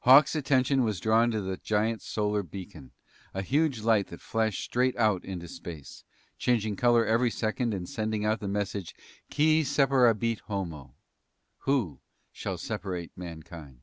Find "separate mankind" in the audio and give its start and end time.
12.58-13.82